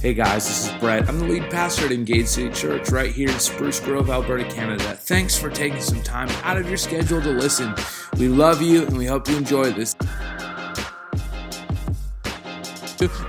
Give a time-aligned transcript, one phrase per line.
[0.00, 1.06] Hey guys, this is Brett.
[1.10, 4.94] I'm the lead pastor at Engage City Church right here in Spruce Grove, Alberta, Canada.
[4.94, 7.74] Thanks for taking some time out of your schedule to listen.
[8.16, 9.94] We love you and we hope you enjoy this.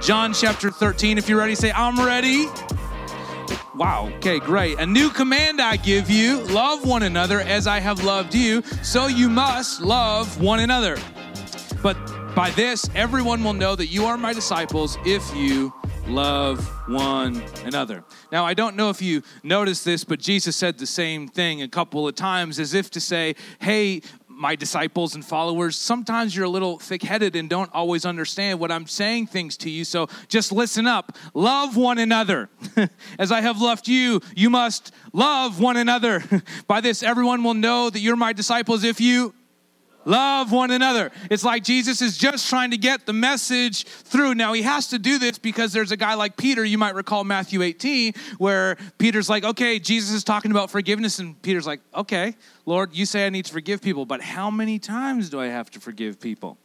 [0.02, 1.18] John chapter 13.
[1.18, 2.46] If you're ready, say, I'm ready.
[3.76, 4.80] Wow, okay, great.
[4.80, 9.08] A new command I give you love one another as I have loved you, so
[9.08, 10.98] you must love one another.
[11.84, 11.98] But
[12.34, 15.74] by this, everyone will know that you are my disciples if you
[16.08, 18.04] love one another.
[18.32, 21.68] Now, I don't know if you noticed this, but Jesus said the same thing a
[21.68, 26.50] couple of times as if to say, hey, my disciples and followers, sometimes you're a
[26.50, 29.86] little thick headed and don't always understand what I'm saying things to you.
[29.86, 31.16] So just listen up.
[31.36, 32.50] Love one another.
[33.20, 36.24] As I have loved you, you must love one another.
[36.68, 39.36] By this, everyone will know that you're my disciples if you
[40.06, 41.12] Love one another.
[41.30, 44.36] It's like Jesus is just trying to get the message through.
[44.36, 46.66] Now, he has to do this because there's a guy like Peter.
[46.66, 51.20] You might recall Matthew 18, where Peter's like, okay, Jesus is talking about forgiveness.
[51.20, 52.36] And Peter's like, okay,
[52.66, 55.70] Lord, you say I need to forgive people, but how many times do I have
[55.72, 56.58] to forgive people?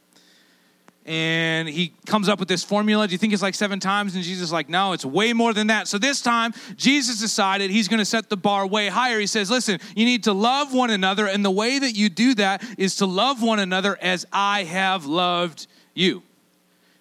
[1.07, 3.07] And he comes up with this formula.
[3.07, 4.13] Do you think it's like seven times?
[4.13, 5.87] And Jesus is like, no, it's way more than that.
[5.87, 9.19] So this time, Jesus decided he's going to set the bar way higher.
[9.19, 12.35] He says, listen, you need to love one another, and the way that you do
[12.35, 16.23] that is to love one another as I have loved you.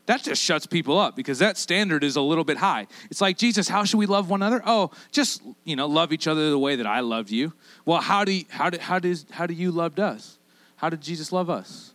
[0.07, 2.87] That just shuts people up because that standard is a little bit high.
[3.11, 4.63] It's like, Jesus, how should we love one another?
[4.65, 7.53] Oh, just, you know, love each other the way that I loved you.
[7.85, 10.39] Well, how do you, how do, how does, how do you loved us?
[10.77, 11.93] How did Jesus love us?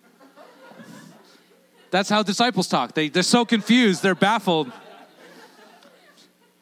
[1.92, 2.94] That's how disciples talk.
[2.94, 4.72] They, they're so confused, they're baffled.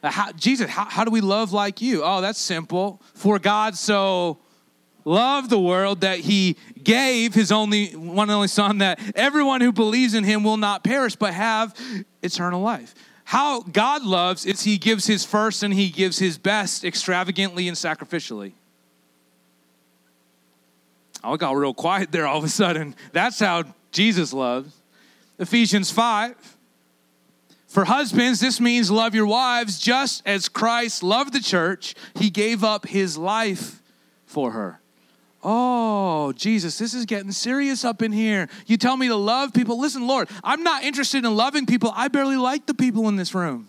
[0.03, 2.03] How, Jesus, how, how do we love like you?
[2.03, 3.01] Oh, that's simple.
[3.13, 4.39] For God so
[5.05, 9.71] loved the world that he gave his only one and only son that everyone who
[9.71, 11.75] believes in him will not perish but have
[12.23, 12.95] eternal life.
[13.25, 17.77] How God loves is he gives his first and he gives his best extravagantly and
[17.77, 18.53] sacrificially.
[21.23, 22.95] Oh, it got real quiet there all of a sudden.
[23.11, 24.78] That's how Jesus loves.
[25.39, 26.57] Ephesians 5.
[27.67, 31.95] For husbands, this means love your wives just as Christ loved the church.
[32.15, 33.81] He gave up his life
[34.25, 34.79] for her.
[35.43, 38.49] Oh, Jesus, this is getting serious up in here.
[38.65, 39.79] You tell me to love people.
[39.79, 41.93] Listen, Lord, I'm not interested in loving people.
[41.95, 43.67] I barely like the people in this room.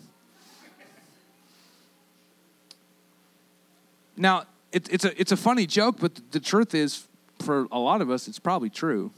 [4.17, 7.07] Now, it, it's, a, it's a funny joke, but the truth is,
[7.39, 9.11] for a lot of us, it's probably true.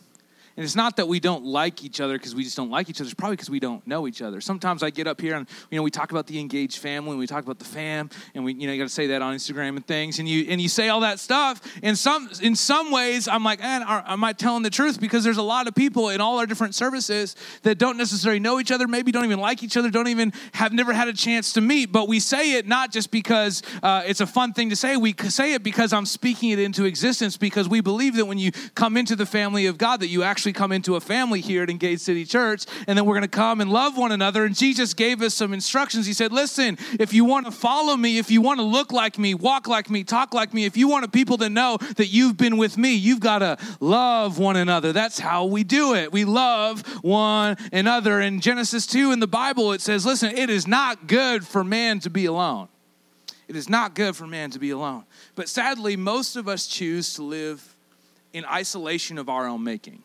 [0.55, 3.01] And it's not that we don't like each other because we just don't like each
[3.01, 3.07] other.
[3.07, 4.39] It's probably because we don't know each other.
[4.39, 7.19] Sometimes I get up here and you know we talk about the engaged family and
[7.19, 9.35] we talk about the fam and we you know you got to say that on
[9.35, 11.59] Instagram and things and you and you say all that stuff.
[11.81, 14.99] And some in some ways I'm like, man, am I telling the truth?
[14.99, 18.59] Because there's a lot of people in all our different services that don't necessarily know
[18.59, 21.53] each other, maybe don't even like each other, don't even have never had a chance
[21.53, 21.91] to meet.
[21.91, 24.97] But we say it not just because uh, it's a fun thing to say.
[24.97, 28.51] We say it because I'm speaking it into existence because we believe that when you
[28.75, 31.63] come into the family of God that you actually actually come into a family here
[31.63, 34.43] at Engage City Church, and then we're going to come and love one another.
[34.43, 36.05] And Jesus gave us some instructions.
[36.05, 39.17] He said, Listen, if you want to follow me, if you want to look like
[39.17, 42.35] me, walk like me, talk like me, if you want people to know that you've
[42.35, 44.91] been with me, you've got to love one another.
[44.91, 46.11] That's how we do it.
[46.11, 48.19] We love one another.
[48.19, 52.01] In Genesis 2 in the Bible, it says, Listen, it is not good for man
[52.01, 52.67] to be alone.
[53.47, 55.05] It is not good for man to be alone.
[55.35, 57.73] But sadly, most of us choose to live
[58.33, 60.03] in isolation of our own making.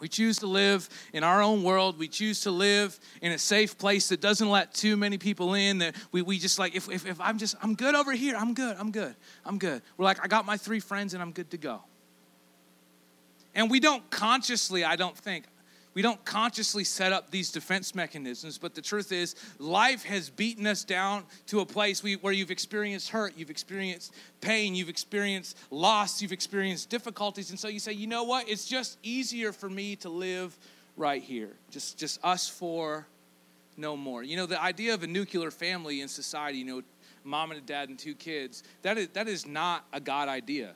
[0.00, 1.98] We choose to live in our own world.
[1.98, 5.78] We choose to live in a safe place that doesn't let too many people in.
[5.78, 8.54] That we, we just like, if, if, if I'm just, I'm good over here, I'm
[8.54, 9.82] good, I'm good, I'm good.
[9.96, 11.82] We're like, I got my three friends and I'm good to go.
[13.54, 15.44] And we don't consciously, I don't think,
[16.00, 20.66] we don't consciously set up these defense mechanisms, but the truth is, life has beaten
[20.66, 26.22] us down to a place where you've experienced hurt, you've experienced pain, you've experienced loss,
[26.22, 27.50] you've experienced difficulties.
[27.50, 28.48] And so you say, you know what?
[28.48, 30.56] It's just easier for me to live
[30.96, 31.50] right here.
[31.70, 33.06] Just, just us four,
[33.76, 34.22] no more.
[34.22, 36.82] You know, the idea of a nuclear family in society, you know,
[37.24, 40.72] mom and a dad and two kids, that is, that is not a God idea.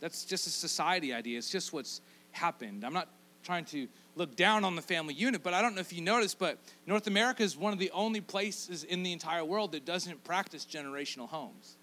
[0.00, 1.38] That's just a society idea.
[1.38, 2.00] It's just what's
[2.32, 2.84] happened.
[2.84, 3.08] I'm not
[3.48, 6.38] trying to look down on the family unit, but I don't know if you noticed,
[6.38, 10.22] but North America is one of the only places in the entire world that doesn't
[10.22, 11.78] practice generational homes.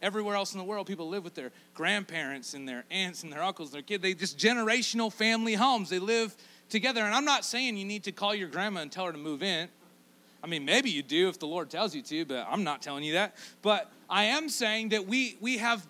[0.00, 3.42] Everywhere else in the world, people live with their grandparents and their aunts and their
[3.42, 4.00] uncles and their kids.
[4.00, 5.90] They just generational family homes.
[5.90, 6.36] They live
[6.68, 7.02] together.
[7.02, 9.42] And I'm not saying you need to call your grandma and tell her to move
[9.42, 9.68] in.
[10.40, 13.02] I mean, maybe you do if the Lord tells you to, but I'm not telling
[13.02, 13.34] you that.
[13.60, 15.84] But I am saying that we we have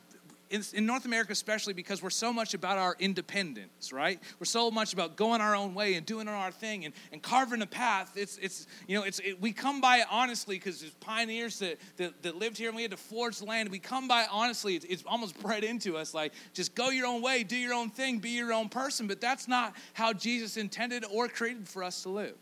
[0.51, 4.21] in, in, North America, especially because we're so much about our independence, right?
[4.39, 7.61] We're so much about going our own way and doing our thing and, and carving
[7.63, 8.13] a path.
[8.17, 11.79] It's, it's you know, it's, it, we come by it honestly because there's pioneers that,
[11.97, 13.69] that, that, lived here and we had to forge land.
[13.69, 14.77] We come by it honestly.
[14.77, 17.91] It's, it's almost bred into us like, just go your own way, do your own
[17.91, 19.07] thing, be your own person.
[19.07, 22.35] But that's not how Jesus intended or created for us to live.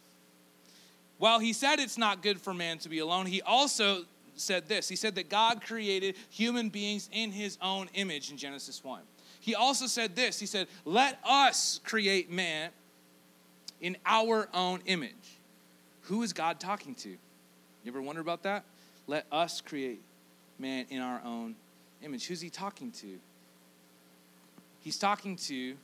[1.19, 4.05] While he said it's not good for man to be alone, he also
[4.37, 4.89] said this.
[4.89, 9.01] He said that God created human beings in his own image in Genesis 1.
[9.41, 10.39] He also said this.
[10.39, 12.71] He said, Let us create man
[13.81, 15.39] in our own image.
[16.03, 17.11] Who is God talking to?
[17.11, 17.19] You
[17.87, 18.65] ever wonder about that?
[19.07, 20.01] Let us create
[20.59, 21.55] man in our own
[22.03, 22.27] image.
[22.27, 23.19] Who's he talking to?
[24.81, 25.77] He's talking to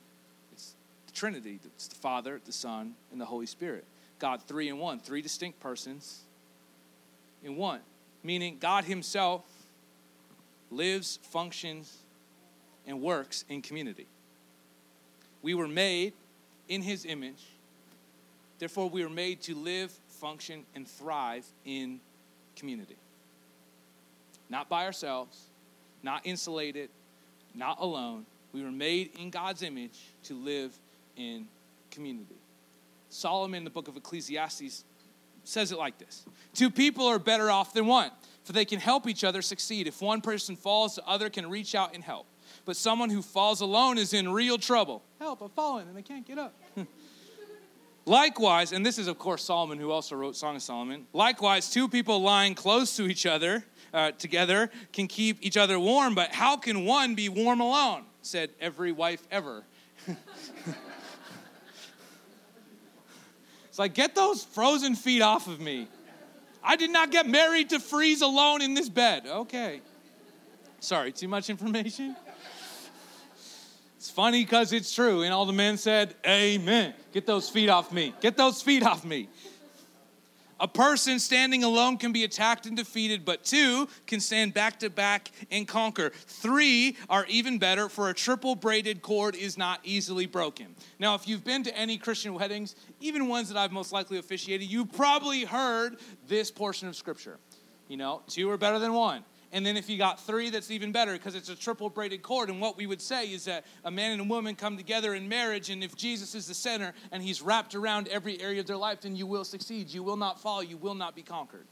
[0.51, 0.75] it's
[1.07, 1.59] the Trinity.
[1.75, 3.85] It's the Father, the Son, and the Holy Spirit.
[4.19, 6.21] God, three in one, three distinct persons
[7.43, 7.81] in one
[8.23, 9.43] meaning God Himself
[10.71, 11.97] lives, functions,
[12.87, 14.07] and works in community.
[15.41, 16.13] We were made
[16.67, 17.43] in His image,
[18.59, 21.99] therefore, we were made to live, function, and thrive in
[22.55, 22.95] community.
[24.49, 25.37] Not by ourselves,
[26.01, 26.89] not insulated,
[27.53, 28.25] not alone.
[28.53, 30.77] We were made in God's image to live
[31.17, 31.47] in
[31.91, 32.35] community.
[33.09, 34.83] Solomon, in the book of Ecclesiastes,
[35.43, 38.11] says it like this Two people are better off than one,
[38.43, 39.87] for they can help each other succeed.
[39.87, 42.27] If one person falls, the other can reach out and help.
[42.65, 45.03] But someone who falls alone is in real trouble.
[45.19, 46.53] Help, I'm falling and I can't get up.
[48.05, 51.07] Likewise, and this is, of course, Solomon, who also wrote Song of Solomon.
[51.13, 53.63] Likewise, two people lying close to each other
[53.93, 58.03] uh, together can keep each other warm, but how can one be warm alone?
[58.21, 59.63] Said every wife ever.
[63.73, 65.87] It's like, get those frozen feet off of me.
[66.63, 69.25] I did not get married to freeze alone in this bed.
[69.25, 69.81] Okay.
[70.79, 72.15] Sorry, too much information?
[73.97, 75.23] It's funny because it's true.
[75.23, 76.93] And all the men said, Amen.
[77.13, 78.13] Get those feet off me.
[78.21, 79.27] Get those feet off me.
[80.63, 84.89] A person standing alone can be attacked and defeated, but two can stand back to
[84.89, 86.11] back and conquer.
[86.25, 90.73] Three are even better, for a triple braided cord is not easily broken.
[90.99, 94.69] Now, if you've been to any Christian weddings, even ones that I've most likely officiated,
[94.69, 95.97] you probably heard
[96.29, 97.39] this portion of Scripture.
[97.89, 99.25] You know, two are better than one.
[99.53, 102.49] And then if you got three, that's even better because it's a triple braided cord.
[102.49, 105.29] And what we would say is that a man and a woman come together in
[105.29, 108.77] marriage, and if Jesus is the center and he's wrapped around every area of their
[108.77, 109.89] life, then you will succeed.
[109.89, 110.63] You will not fall.
[110.63, 111.67] You will not be conquered.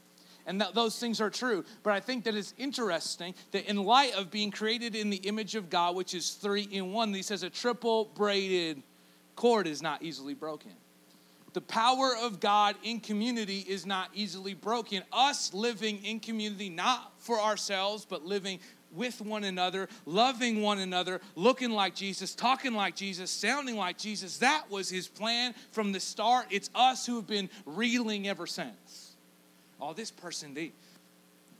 [0.46, 1.64] And that, those things are true.
[1.82, 5.56] But I think that it's interesting that in light of being created in the image
[5.56, 8.80] of God, which is three in one, he says a triple braided
[9.34, 10.72] cord is not easily broken.
[11.52, 15.02] The power of God in community is not easily broken.
[15.12, 18.60] Us living in community, not for ourselves, but living
[18.94, 24.38] with one another, loving one another, looking like Jesus, talking like Jesus, sounding like Jesus.
[24.38, 26.46] That was his plan from the start.
[26.50, 29.12] It's us who have been reeling ever since.
[29.80, 30.72] Oh, this person, they,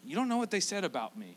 [0.04, 1.36] you don't know what they said about me.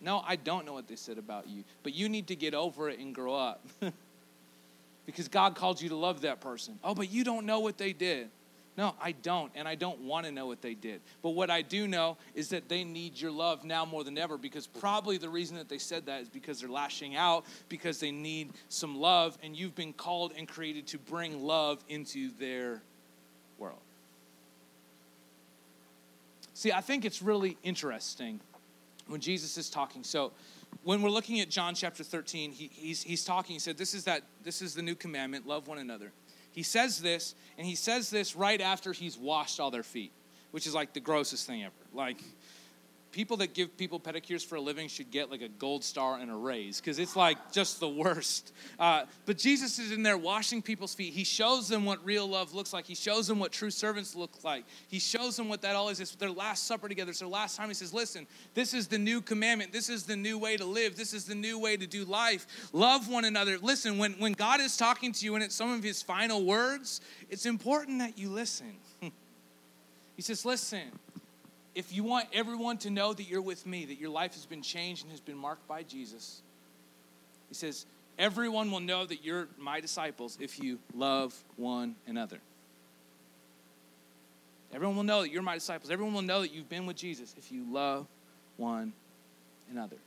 [0.00, 2.88] No, I don't know what they said about you, but you need to get over
[2.88, 3.66] it and grow up.
[5.06, 6.78] because God called you to love that person.
[6.84, 8.28] Oh, but you don't know what they did.
[8.76, 11.00] No, I don't, and I don't want to know what they did.
[11.22, 14.36] But what I do know is that they need your love now more than ever
[14.36, 18.10] because probably the reason that they said that is because they're lashing out, because they
[18.10, 22.82] need some love, and you've been called and created to bring love into their
[23.58, 23.78] world.
[26.52, 28.40] See, I think it's really interesting
[29.08, 30.04] when Jesus is talking.
[30.04, 30.32] So,
[30.84, 34.04] when we're looking at John chapter 13, he, he's, he's talking, he said, this is,
[34.04, 36.12] that, this is the new commandment, love one another.
[36.56, 40.10] He says this, and he says this right after he's washed all their feet,
[40.52, 41.74] which is like the grossest thing ever.
[41.92, 42.16] Like,
[43.16, 46.30] people that give people pedicures for a living should get like a gold star and
[46.30, 48.52] a raise because it's like just the worst.
[48.78, 51.14] Uh, but Jesus is in there washing people's feet.
[51.14, 52.84] He shows them what real love looks like.
[52.84, 54.66] He shows them what true servants look like.
[54.88, 55.98] He shows them what that all is.
[55.98, 57.08] It's their last supper together.
[57.08, 59.72] It's their last time he says, Listen, this is the new commandment.
[59.72, 60.94] This is the new way to live.
[60.94, 62.68] This is the new way to do life.
[62.74, 63.56] Love one another.
[63.56, 67.00] Listen, when, when God is talking to you and it's some of his final words,
[67.30, 68.74] it's important that you listen.
[69.00, 70.90] he says, Listen
[71.76, 74.62] if you want everyone to know that you're with me, that your life has been
[74.62, 76.40] changed and has been marked by Jesus,
[77.48, 77.84] he says,
[78.18, 82.38] everyone will know that you're my disciples if you love one another.
[84.72, 85.90] Everyone will know that you're my disciples.
[85.90, 88.06] Everyone will know that you've been with Jesus if you love
[88.56, 88.94] one
[89.70, 89.98] another.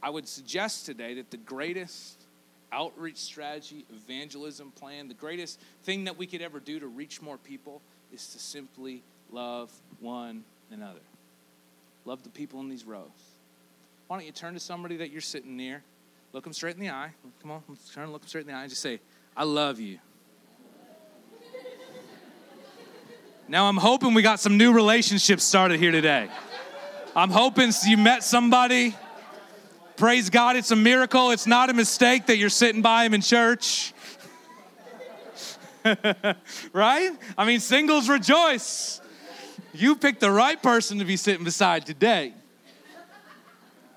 [0.00, 2.22] I would suggest today that the greatest
[2.70, 7.36] outreach strategy, evangelism plan, the greatest thing that we could ever do to reach more
[7.36, 7.82] people
[8.12, 11.00] is to simply love one another.
[12.04, 13.08] Love the people in these rows.
[14.06, 15.82] why don't you turn to somebody that you're sitting near,
[16.32, 17.10] look them straight in the eye.
[17.42, 19.00] Come on, turn and look them straight in the eye and just say,
[19.36, 19.98] I love you.
[23.50, 26.28] Now I'm hoping we got some new relationships started here today.
[27.16, 28.94] I'm hoping you met somebody.
[29.96, 31.30] Praise God, it's a miracle.
[31.30, 33.94] It's not a mistake that you're sitting by him in church.
[36.72, 37.10] right?
[37.36, 39.00] I mean, singles rejoice.
[39.78, 42.34] You picked the right person to be sitting beside today.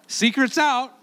[0.06, 0.94] Secrets out.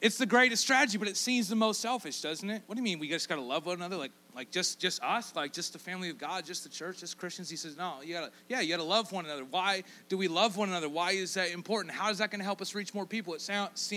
[0.00, 2.62] It's the greatest strategy, but it seems the most selfish, doesn't it?
[2.64, 2.98] What do you mean?
[2.98, 6.08] We just gotta love one another, like like just just us, like just the family
[6.08, 7.50] of God, just the church, just Christians.
[7.50, 9.44] He says, no, you gotta yeah, you gotta love one another.
[9.44, 10.88] Why do we love one another?
[10.88, 11.94] Why is that important?
[11.94, 13.34] How is that gonna help us reach more people?
[13.34, 13.92] It sounds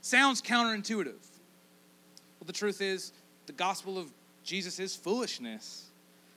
[0.00, 1.06] sounds counterintuitive.
[2.40, 3.12] Well, the truth is,
[3.46, 4.10] the gospel of
[4.44, 5.90] Jesus is foolishness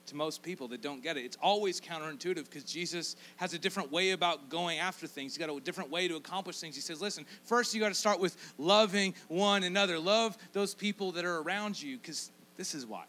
[0.08, 1.26] to most people that don't get it.
[1.26, 5.36] It's always counterintuitive because Jesus has a different way about going after things.
[5.36, 6.76] He's got a different way to accomplish things.
[6.76, 10.00] He says, listen, first you got to start with loving one another.
[10.00, 13.04] Love those people that are around you because this is why.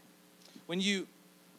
[0.67, 1.07] When you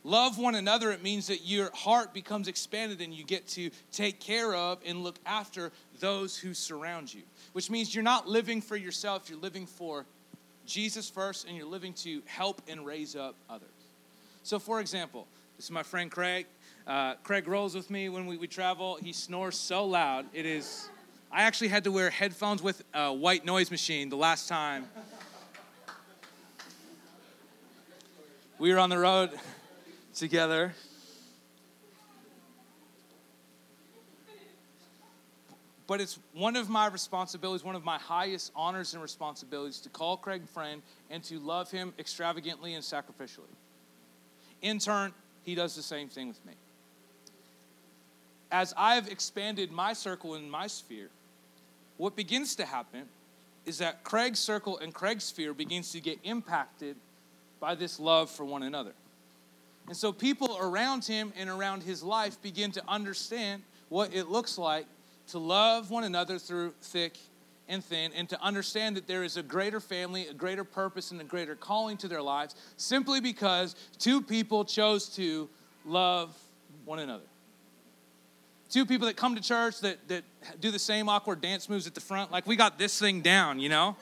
[0.04, 4.20] love one another, it means that your heart becomes expanded and you get to take
[4.20, 7.22] care of and look after those who surround you,
[7.54, 10.06] which means you're not living for yourself, you're living for
[10.70, 13.68] Jesus first and you're living to help and raise up others.
[14.44, 16.46] So, for example, this is my friend Craig.
[16.86, 18.98] Uh, Craig rolls with me when we, we travel.
[19.02, 20.28] He snores so loud.
[20.32, 20.88] It is,
[21.32, 24.88] I actually had to wear headphones with a white noise machine the last time.
[28.60, 29.32] We were on the road
[30.14, 30.76] together.
[35.90, 40.18] But it's one of my responsibilities, one of my highest honors and responsibilities to call
[40.18, 43.50] Craig friend and to love him extravagantly and sacrificially.
[44.62, 46.54] In turn, he does the same thing with me.
[48.52, 51.10] As I've expanded my circle and my sphere,
[51.98, 53.06] what begins to happen
[53.66, 56.98] is that Craig's circle and Craig's sphere begins to get impacted
[57.60, 58.94] by this love for one another.
[59.88, 64.60] And so people around him and around his life begin to understand what it looks
[64.60, 64.86] like
[65.30, 67.18] to love one another through thick
[67.68, 71.22] and thin, and to understand that there is a greater family, a greater purpose, and
[71.22, 75.48] a greater calling to their lives simply because two people chose to
[75.86, 76.36] love
[76.86, 77.24] one another.
[78.70, 80.24] Two people that come to church that, that
[80.60, 83.60] do the same awkward dance moves at the front, like we got this thing down,
[83.60, 83.96] you know?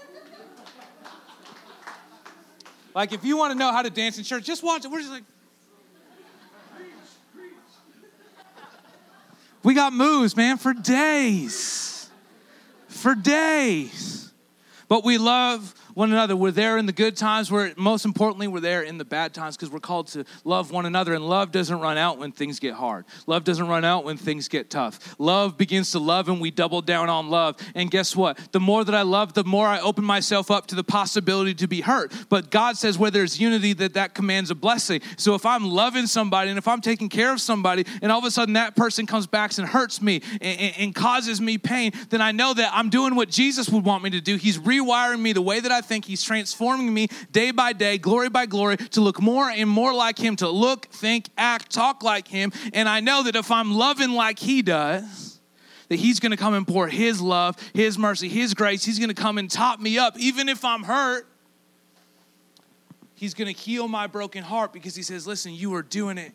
[2.95, 4.91] like if you want to know how to dance in church, just watch it.
[4.91, 5.23] We're just like,
[9.67, 11.87] we got moves, man, for days
[12.97, 14.31] for days.
[14.89, 16.35] But we love one another.
[16.35, 17.51] We're there in the good times.
[17.51, 20.85] We're most importantly, we're there in the bad times because we're called to love one
[20.85, 21.15] another.
[21.15, 23.05] And love doesn't run out when things get hard.
[23.25, 25.15] Love doesn't run out when things get tough.
[25.17, 27.57] Love begins to love, and we double down on love.
[27.73, 28.37] And guess what?
[28.51, 31.67] The more that I love, the more I open myself up to the possibility to
[31.67, 32.13] be hurt.
[32.29, 35.01] But God says where there's unity, that that commands a blessing.
[35.17, 38.25] So if I'm loving somebody and if I'm taking care of somebody, and all of
[38.25, 41.91] a sudden that person comes back and hurts me and, and, and causes me pain,
[42.09, 44.35] then I know that I'm doing what Jesus would want me to do.
[44.35, 48.29] He's rewiring me the way that I think He's transforming me day by day, glory
[48.29, 52.27] by glory, to look more and more like Him, to look, think, act, talk like
[52.27, 52.51] Him.
[52.73, 55.39] And I know that if I'm loving like He does,
[55.89, 58.83] that He's gonna come and pour His love, His mercy, His grace.
[58.83, 61.27] He's gonna come and top me up, even if I'm hurt.
[63.15, 66.33] He's gonna heal my broken heart because He says, Listen, you are doing it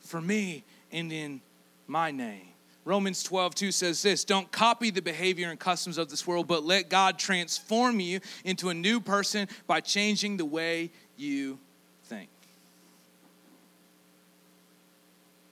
[0.00, 1.40] for me and in
[1.86, 2.51] my name.
[2.84, 6.64] Romans 12, 2 says this Don't copy the behavior and customs of this world, but
[6.64, 11.58] let God transform you into a new person by changing the way you
[12.04, 12.28] think.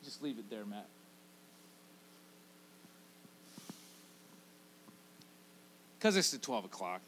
[0.05, 0.87] Just leave it there, Matt.
[5.99, 7.03] Because it's at 12 o'clock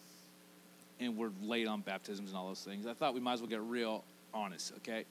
[1.01, 3.49] and we're late on baptisms and all those things, I thought we might as well
[3.49, 5.05] get real honest, okay?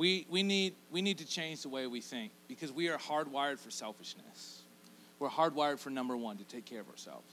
[0.00, 3.58] We, we, need, we need to change the way we think because we are hardwired
[3.58, 4.62] for selfishness.
[5.18, 7.26] We're hardwired for number one, to take care of ourselves.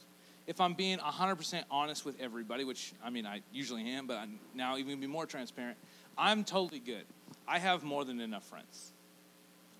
[0.47, 4.37] If I'm being 100% honest with everybody, which I mean, I usually am, but I'm
[4.53, 5.77] now even be more transparent,
[6.17, 7.05] I'm totally good.
[7.47, 8.91] I have more than enough friends.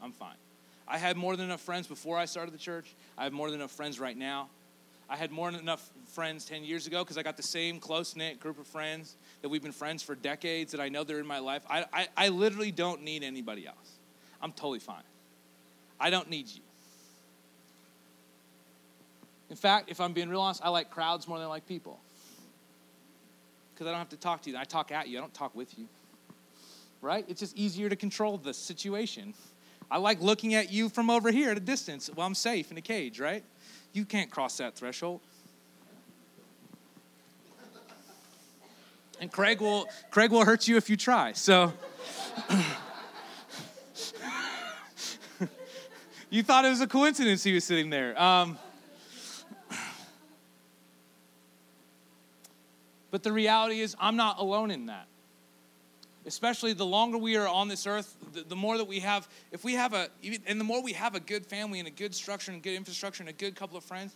[0.01, 0.37] I'm fine.
[0.87, 2.95] I had more than enough friends before I started the church.
[3.17, 4.47] I have more than enough friends right now.
[5.09, 8.15] I had more than enough friends 10 years ago because I got the same close
[8.15, 11.27] knit group of friends that we've been friends for decades that I know they're in
[11.27, 11.63] my life.
[11.69, 13.99] I, I, I literally don't need anybody else.
[14.41, 15.03] I'm totally fine.
[15.99, 16.61] I don't need you.
[19.49, 21.99] In fact, if I'm being real honest, I like crowds more than I like people.
[23.73, 24.57] Because I don't have to talk to you.
[24.57, 25.87] I talk at you, I don't talk with you.
[27.01, 27.23] Right?
[27.27, 29.33] It's just easier to control the situation
[29.89, 32.77] I like looking at you from over here at a distance Well, I'm safe in
[32.77, 33.43] a cage, right?
[33.93, 35.21] You can't cross that threshold.
[39.19, 41.31] And Craig will Craig will hurt you if you try.
[41.31, 41.73] So
[46.29, 48.21] you thought it was a coincidence he was sitting there.
[48.21, 48.59] Um,
[53.09, 55.07] but the reality is, I'm not alone in that.
[56.27, 59.63] Especially the longer we are on this earth, the, the more that we have, if
[59.63, 60.09] we have a,
[60.45, 63.23] and the more we have a good family and a good structure and good infrastructure
[63.23, 64.13] and a good couple of friends,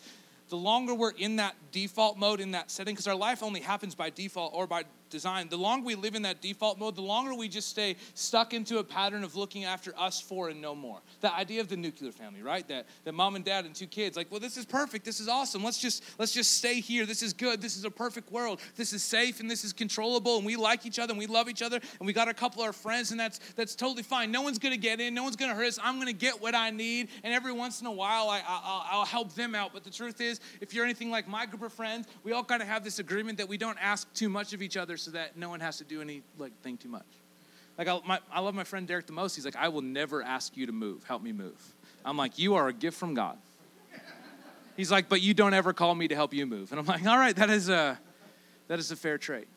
[0.49, 3.95] the longer we're in that default mode, in that setting, because our life only happens
[3.95, 7.35] by default or by design, the longer we live in that default mode, the longer
[7.35, 10.99] we just stay stuck into a pattern of looking after us for and no more.
[11.19, 12.67] The idea of the nuclear family, right?
[12.67, 15.27] That that mom and dad and two kids, like, well, this is perfect, this is
[15.27, 15.63] awesome.
[15.63, 17.05] Let's just let's just stay here.
[17.05, 17.61] This is good.
[17.61, 18.59] This is a perfect world.
[18.75, 21.49] This is safe and this is controllable, and we like each other and we love
[21.49, 24.31] each other, and we got a couple of our friends, and that's that's totally fine.
[24.31, 25.77] No one's gonna get in, no one's gonna hurt us.
[25.83, 29.05] I'm gonna get what I need, and every once in a while, I, I I'll
[29.05, 29.73] help them out.
[29.73, 32.61] But the truth is, if you're anything like my group of friends, we all kind
[32.61, 35.35] of have this agreement that we don't ask too much of each other, so that
[35.35, 37.05] no one has to do any like thing too much.
[37.77, 39.35] Like I, my, I love my friend Derek the most.
[39.35, 41.03] He's like, I will never ask you to move.
[41.03, 41.59] Help me move.
[42.05, 43.37] I'm like, you are a gift from God.
[44.77, 46.71] He's like, but you don't ever call me to help you move.
[46.71, 47.99] And I'm like, all right, that is a
[48.67, 49.47] that is a fair trade.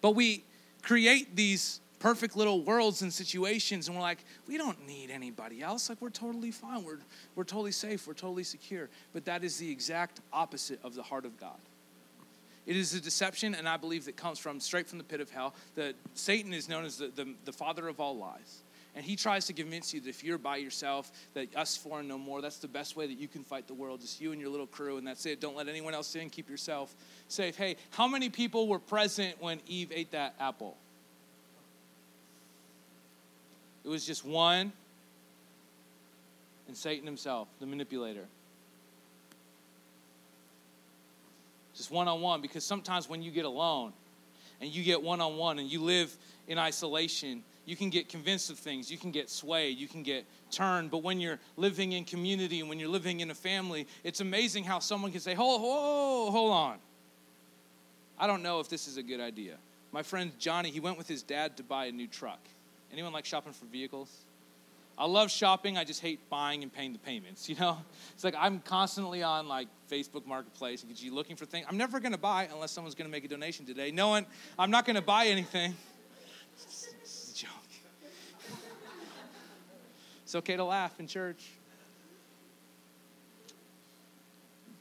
[0.00, 0.44] But we
[0.82, 5.88] create these perfect little worlds and situations, and we're like, we don't need anybody else.
[5.88, 6.84] Like we're totally fine.
[6.84, 6.98] We're
[7.34, 8.06] we're totally safe.
[8.06, 8.88] We're totally secure.
[9.12, 11.58] But that is the exact opposite of the heart of God.
[12.66, 15.30] It is a deception, and I believe that comes from straight from the pit of
[15.30, 15.54] hell.
[15.74, 18.62] That Satan is known as the, the, the father of all lies.
[18.94, 22.08] And he tries to convince you that if you're by yourself, that us four and
[22.08, 24.02] no more, that's the best way that you can fight the world.
[24.02, 25.40] Just you and your little crew, and that's it.
[25.40, 26.28] Don't let anyone else in.
[26.28, 26.94] Keep yourself
[27.28, 27.56] safe.
[27.56, 30.76] Hey, how many people were present when Eve ate that apple?
[33.84, 34.72] It was just one
[36.68, 38.26] and Satan himself, the manipulator.
[41.82, 43.92] Just one on one, because sometimes when you get alone
[44.60, 48.50] and you get one on one and you live in isolation, you can get convinced
[48.50, 50.92] of things, you can get swayed, you can get turned.
[50.92, 54.62] But when you're living in community and when you're living in a family, it's amazing
[54.62, 56.78] how someone can say, Hold, whoa, hold on.
[58.16, 59.56] I don't know if this is a good idea.
[59.90, 62.38] My friend Johnny, he went with his dad to buy a new truck.
[62.92, 64.24] Anyone like shopping for vehicles?
[64.98, 65.76] I love shopping.
[65.78, 67.48] I just hate buying and paying the payments.
[67.52, 67.78] You know,
[68.14, 71.66] it's like I'm constantly on like Facebook Marketplace and you looking for things.
[71.68, 73.90] I'm never going to buy unless someone's going to make a donation today.
[73.90, 74.26] No one.
[74.58, 75.74] I'm not going to buy anything.
[76.54, 77.50] It's, it's a joke.
[80.24, 81.44] It's okay to laugh in church.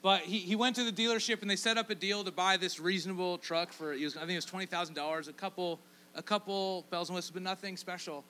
[0.02, 2.58] But he, he went to the dealership and they set up a deal to buy
[2.58, 5.80] this reasonable truck for was, I think it was twenty thousand dollars, a couple
[6.16, 8.24] a couple bells and whistles, but nothing special.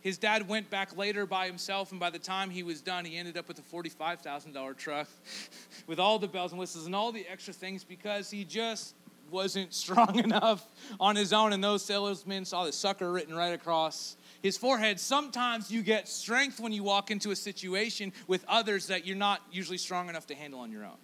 [0.00, 3.16] His dad went back later by himself, and by the time he was done, he
[3.16, 5.08] ended up with a $45,000 truck
[5.86, 8.94] with all the bells and whistles and all the extra things because he just
[9.30, 10.66] wasn't strong enough
[11.00, 11.52] on his own.
[11.52, 15.00] And those salesmen saw the sucker written right across his forehead.
[15.00, 19.42] Sometimes you get strength when you walk into a situation with others that you're not
[19.50, 20.96] usually strong enough to handle on your own.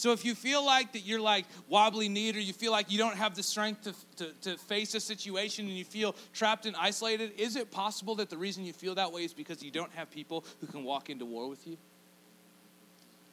[0.00, 2.96] So if you feel like that you're like wobbly kneed or you feel like you
[2.96, 6.74] don't have the strength to, to, to, face a situation and you feel trapped and
[6.76, 9.92] isolated, is it possible that the reason you feel that way is because you don't
[9.92, 11.76] have people who can walk into war with you?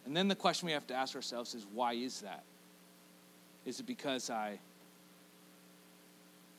[0.05, 2.43] And then the question we have to ask ourselves is why is that?
[3.65, 4.59] Is it because I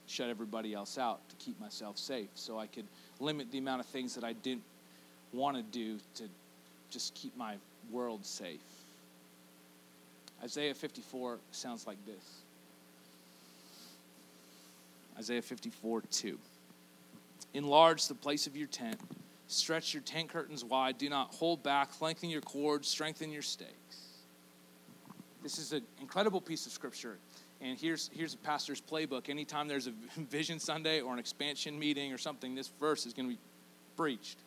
[0.07, 2.87] shut everybody else out to keep myself safe so I could
[3.21, 4.65] limit the amount of things that I didn't
[5.35, 6.25] want to do to
[6.89, 7.57] just keep my
[7.91, 8.78] world safe?
[10.43, 12.43] Isaiah 54 sounds like this
[15.19, 16.39] Isaiah 54 2.
[17.55, 19.01] Enlarge the place of your tent,
[19.49, 23.73] stretch your tent curtains wide, do not hold back, lengthen your cords, strengthen your stakes.
[25.43, 27.19] This is an incredible piece of scripture.
[27.61, 29.29] And here's, here's a pastor's playbook.
[29.29, 33.29] Anytime there's a Vision Sunday or an expansion meeting or something, this verse is going
[33.29, 33.41] to be
[33.97, 34.39] preached.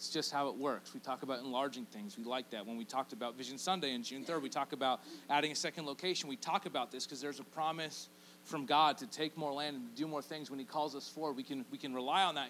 [0.00, 0.94] It's just how it works.
[0.94, 2.16] We talk about enlarging things.
[2.16, 2.66] We like that.
[2.66, 5.84] When we talked about Vision Sunday on June 3rd, we talk about adding a second
[5.84, 6.26] location.
[6.26, 8.08] We talk about this because there's a promise
[8.42, 11.36] from God to take more land and do more things when He calls us forward.
[11.36, 12.48] We can, we can rely on that.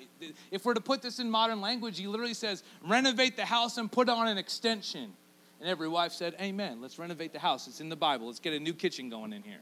[0.52, 3.90] If we're to put this in modern language, He literally says, renovate the house and
[3.90, 5.12] put on an extension.
[5.58, 6.80] And every wife said, Amen.
[6.80, 7.66] Let's renovate the house.
[7.66, 8.28] It's in the Bible.
[8.28, 9.58] Let's get a new kitchen going in here.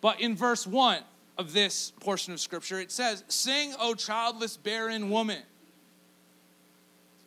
[0.00, 1.04] But in verse 1
[1.38, 5.42] of this portion of Scripture, it says, Sing, O childless, barren woman.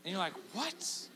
[0.03, 1.07] And you're like, what?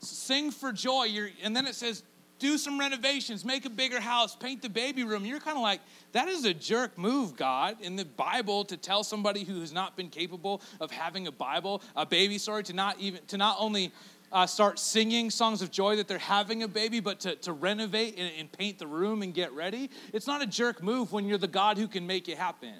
[0.00, 1.04] Sing for joy.
[1.04, 2.02] You're, and then it says,
[2.38, 5.24] do some renovations, make a bigger house, paint the baby room.
[5.24, 5.80] You're kind of like,
[6.12, 9.96] that is a jerk move, God, in the Bible to tell somebody who has not
[9.96, 13.92] been capable of having a Bible, a baby, sorry, to not even, to not only
[14.30, 18.16] uh, start singing songs of joy that they're having a baby, but to, to renovate
[18.16, 19.90] and, and paint the room and get ready.
[20.12, 22.74] It's not a jerk move when you're the God who can make it happen.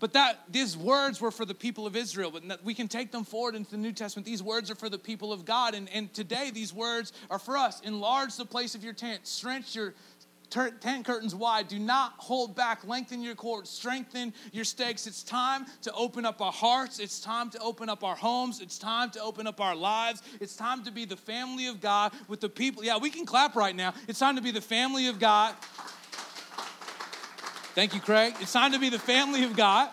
[0.00, 3.24] But that these words were for the people of Israel, but we can take them
[3.24, 4.26] forward into the New Testament.
[4.26, 5.74] These words are for the people of God.
[5.74, 7.80] And, and today, these words are for us.
[7.80, 9.94] Enlarge the place of your tent, stretch your
[10.50, 11.68] tent curtains wide.
[11.68, 12.86] Do not hold back.
[12.86, 13.70] Lengthen your cords.
[13.70, 15.06] Strengthen your stakes.
[15.06, 16.98] It's time to open up our hearts.
[16.98, 18.60] It's time to open up our homes.
[18.60, 20.22] It's time to open up our lives.
[20.40, 22.84] It's time to be the family of God with the people.
[22.84, 23.94] Yeah, we can clap right now.
[24.06, 25.54] It's time to be the family of God
[27.74, 28.34] Thank you, Craig.
[28.40, 29.90] It's time to be the family of God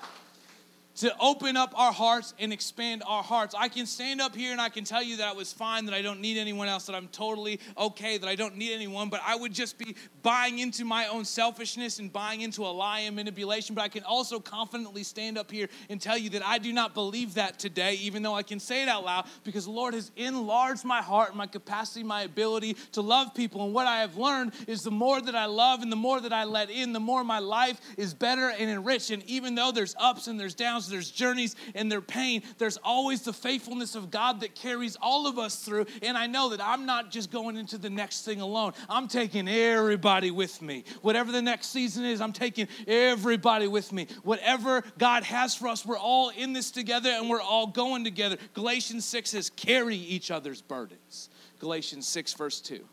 [1.01, 3.55] to open up our hearts and expand our hearts.
[3.57, 5.95] I can stand up here and I can tell you that I was fine, that
[5.95, 9.19] I don't need anyone else, that I'm totally okay, that I don't need anyone, but
[9.25, 13.15] I would just be buying into my own selfishness and buying into a lie and
[13.15, 13.73] manipulation.
[13.73, 16.93] But I can also confidently stand up here and tell you that I do not
[16.93, 20.11] believe that today, even though I can say it out loud, because the Lord has
[20.15, 23.65] enlarged my heart, my capacity, my ability to love people.
[23.65, 26.31] And what I have learned is the more that I love and the more that
[26.31, 29.09] I let in, the more my life is better and enriched.
[29.09, 33.21] And even though there's ups and there's downs, there's journeys and their pain, there's always
[33.21, 35.87] the faithfulness of God that carries all of us through.
[36.03, 39.47] And I know that I'm not just going into the next thing alone, I'm taking
[39.47, 40.83] everybody with me.
[41.01, 44.07] Whatever the next season is, I'm taking everybody with me.
[44.23, 48.37] Whatever God has for us, we're all in this together and we're all going together.
[48.53, 51.29] Galatians 6 says, carry each other's burdens.
[51.59, 52.83] Galatians 6, verse 2.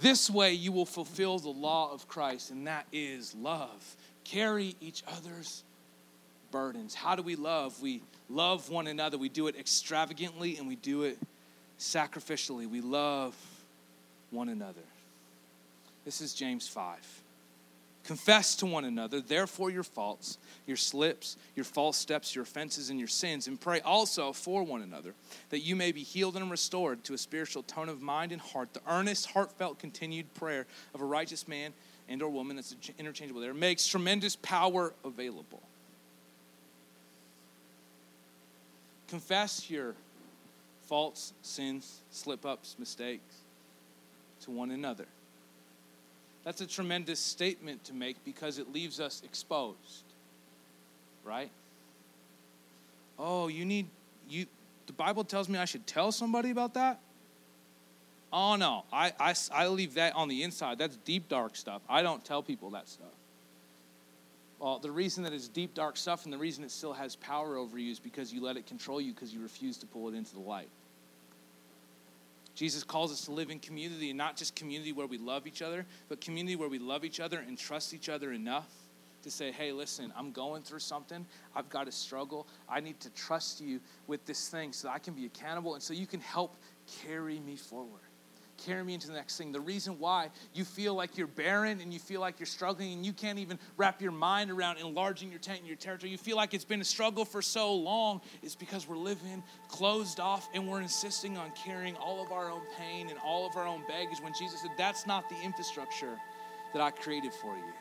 [0.00, 3.96] This way you will fulfill the law of Christ, and that is love.
[4.24, 5.62] Carry each other's
[6.50, 6.94] burdens.
[6.94, 7.80] How do we love?
[7.80, 9.18] We love one another.
[9.18, 11.18] We do it extravagantly and we do it
[11.78, 12.68] sacrificially.
[12.68, 13.34] We love
[14.30, 14.82] one another.
[16.04, 16.96] This is James 5.
[18.04, 22.98] Confess to one another, therefore, your faults, your slips, your false steps, your offenses, and
[22.98, 25.14] your sins, and pray also for one another,
[25.50, 28.72] that you may be healed and restored to a spiritual tone of mind and heart.
[28.72, 31.74] The earnest, heartfelt, continued prayer of a righteous man
[32.08, 35.62] and or woman, that's interchangeable there, makes tremendous power available.
[39.10, 39.94] Confess your
[40.82, 43.36] faults, sins, slip ups, mistakes
[44.42, 45.06] to one another.
[46.44, 50.04] That's a tremendous statement to make because it leaves us exposed.
[51.24, 51.50] Right?
[53.18, 53.88] Oh, you need
[54.28, 54.46] you
[54.86, 57.00] the Bible tells me I should tell somebody about that?
[58.32, 60.78] Oh no, I, I, I leave that on the inside.
[60.78, 61.82] That's deep, dark stuff.
[61.88, 63.08] I don't tell people that stuff.
[64.60, 67.56] Well, the reason that it's deep, dark stuff and the reason it still has power
[67.56, 70.14] over you is because you let it control you because you refuse to pull it
[70.14, 70.68] into the light.
[72.54, 75.62] Jesus calls us to live in community, and not just community where we love each
[75.62, 78.68] other, but community where we love each other and trust each other enough
[79.22, 81.24] to say, hey, listen, I'm going through something.
[81.56, 82.46] I've got a struggle.
[82.68, 85.94] I need to trust you with this thing so I can be accountable and so
[85.94, 86.56] you can help
[87.02, 88.09] carry me forward
[88.64, 89.52] carry me into the next thing.
[89.52, 93.06] The reason why you feel like you're barren and you feel like you're struggling and
[93.06, 96.36] you can't even wrap your mind around enlarging your tent and your territory, you feel
[96.36, 100.66] like it's been a struggle for so long, is because we're living closed off and
[100.66, 104.20] we're insisting on carrying all of our own pain and all of our own baggage
[104.20, 106.18] when Jesus said, That's not the infrastructure
[106.72, 107.72] that I created for you.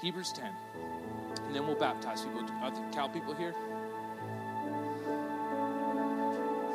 [0.00, 0.52] Hebrews 10.
[1.46, 2.44] And then we'll baptize people.
[2.62, 3.54] Are the cow people here?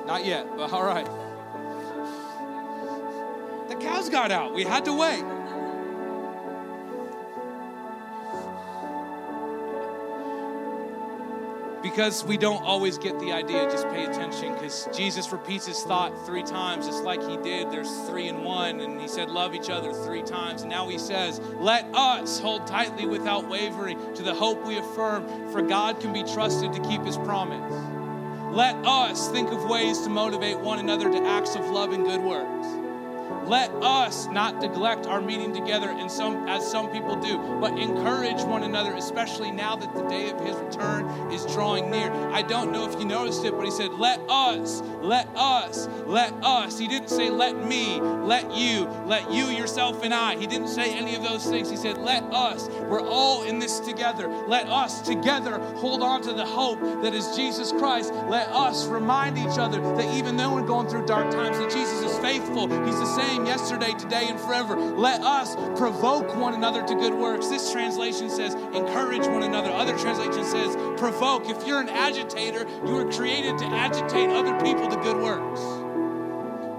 [0.05, 1.07] Not yet, but all right.
[3.69, 4.53] The cows got out.
[4.53, 5.23] We had to wait.
[11.81, 14.53] Because we don't always get the idea, just pay attention.
[14.53, 17.71] Because Jesus repeats his thought three times, just like he did.
[17.71, 18.79] There's three in one.
[18.79, 20.61] And he said, Love each other three times.
[20.61, 25.51] And now he says, Let us hold tightly without wavering to the hope we affirm,
[25.51, 27.73] for God can be trusted to keep his promise.
[28.53, 32.21] Let us think of ways to motivate one another to acts of love and good
[32.21, 32.82] works.
[33.45, 38.63] Let us not neglect our meeting together some as some people do, but encourage one
[38.63, 42.11] another, especially now that the day of his return is drawing near.
[42.31, 46.33] I don't know if you noticed it, but he said, Let us, let us, let
[46.43, 46.77] us.
[46.77, 50.37] He didn't say, Let me, let you, let you, yourself, and I.
[50.37, 51.69] He didn't say any of those things.
[51.69, 52.69] He said, Let us.
[52.69, 54.27] We're all in this together.
[54.47, 58.13] Let us together hold on to the hope that is Jesus Christ.
[58.29, 62.01] Let us remind each other that even though we're going through dark times, that Jesus
[62.03, 62.67] is faithful.
[62.85, 64.75] He's the same same yesterday, today, and forever.
[64.75, 67.47] Let us provoke one another to good works.
[67.47, 69.71] This translation says encourage one another.
[69.71, 71.49] Other translation says provoke.
[71.49, 75.61] If you're an agitator, you were created to agitate other people to good works.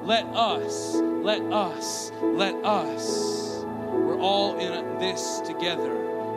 [0.07, 3.65] let us, let us, let us.
[3.65, 5.93] We're all in this together.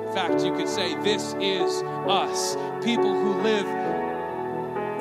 [0.07, 2.55] In fact, you could say this is us.
[2.83, 3.67] People who live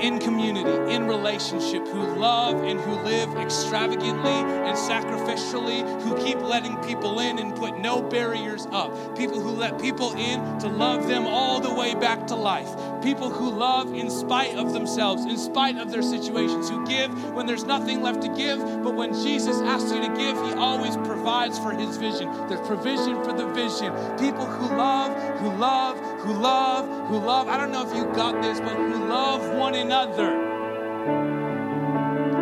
[0.01, 6.77] in community, in relationship, who love and who live extravagantly and sacrificially, who keep letting
[6.79, 9.17] people in and put no barriers up.
[9.17, 12.75] People who let people in to love them all the way back to life.
[13.07, 17.47] People who love in spite of themselves, in spite of their situations, who give when
[17.47, 21.57] there's nothing left to give, but when Jesus asks you to give, He always provides
[21.57, 22.29] for His vision.
[22.49, 23.93] There's provision for the vision.
[24.19, 27.47] People who love, who love, who love, who love.
[27.47, 30.37] I don't know if you got this, but who love one another.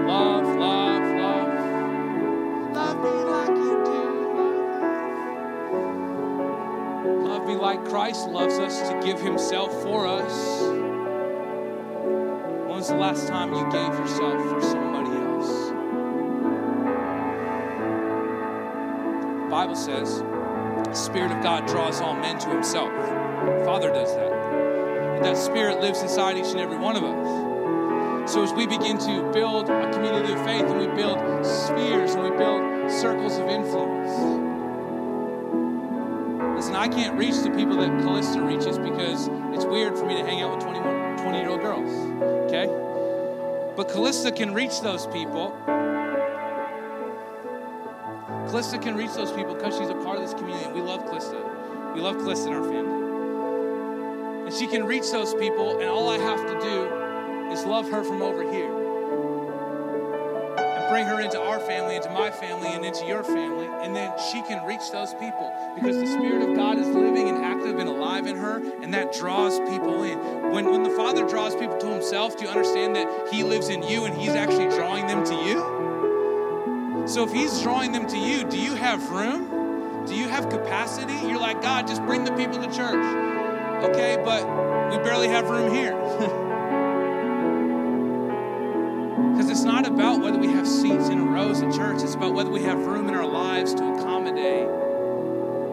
[0.08, 1.48] Love, love, love.
[2.72, 4.02] Love me like you do.
[7.28, 10.53] Love me like Christ loves us to give himself for us.
[12.84, 15.70] Was the last time you gave yourself for somebody else?
[19.40, 22.90] The Bible says, the Spirit of God draws all men to himself.
[23.64, 25.22] Father does that.
[25.22, 28.30] That Spirit lives inside each and every one of us.
[28.30, 31.16] So as we begin to build a community of faith and we build
[31.46, 34.12] spheres and we build circles of influence.
[36.54, 40.22] Listen, I can't reach the people that Callista reaches because it's weird for me to
[40.22, 42.33] hang out with 21, 20 year old girls.
[42.54, 43.74] Okay?
[43.76, 45.50] But Callista can reach those people.
[48.46, 50.70] Callista can reach those people because she's a part of this community.
[50.72, 51.42] We love Callista.
[51.94, 54.46] We love Callista in our family.
[54.46, 58.04] And she can reach those people, and all I have to do is love her
[58.04, 58.83] from over here.
[60.94, 63.66] Bring her into our family, into my family, and into your family.
[63.66, 67.44] And then she can reach those people because the Spirit of God is living and
[67.44, 70.16] active and alive in her, and that draws people in.
[70.52, 73.82] When, when the Father draws people to Himself, do you understand that He lives in
[73.82, 77.08] you and He's actually drawing them to you?
[77.08, 80.06] So if He's drawing them to you, do you have room?
[80.06, 81.14] Do you have capacity?
[81.26, 83.04] You're like, God, just bring the people to church.
[83.82, 84.44] Okay, but
[84.92, 86.40] we barely have room here.
[90.04, 93.08] about whether we have seats in rows at church, it's about whether we have room
[93.08, 94.68] in our lives to accommodate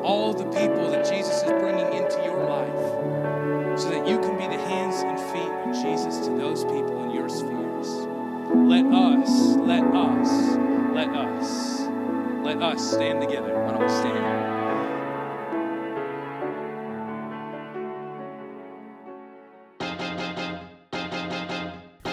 [0.03, 4.47] all the people that Jesus is bringing into your life so that you can be
[4.47, 7.89] the hands and feet of Jesus to those people in your spheres.
[8.55, 10.57] Let us, let us,
[10.93, 11.81] let us,
[12.41, 13.53] let us stand together.
[13.65, 14.60] Why don't we stand?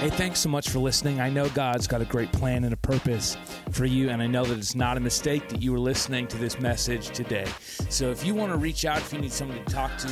[0.08, 1.20] Hey, thanks so much for listening.
[1.20, 3.36] I know God's got a great plan and a purpose
[3.72, 6.38] for you, and I know that it's not a mistake that you were listening to
[6.38, 7.44] this message today.
[7.90, 10.08] So if you want to reach out, if you need somebody to talk to,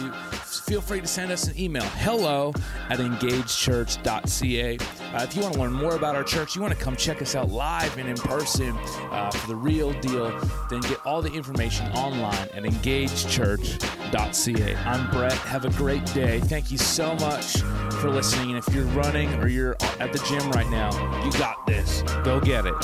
[0.66, 2.52] feel free to send us an email hello
[2.90, 4.78] at engagechurch.ca.
[5.16, 7.22] Uh, if you want to learn more about our church, you want to come check
[7.22, 8.76] us out live and in person
[9.10, 10.28] uh, for the real deal,
[10.68, 14.76] then get all the information online at engagechurch.ca.
[14.76, 15.32] I'm Brett.
[15.32, 16.40] Have a great day.
[16.40, 18.50] Thank you so much for listening.
[18.50, 20.90] And if you're running or you're at the gym right now,
[21.24, 22.02] you got this.
[22.22, 22.74] Go get it.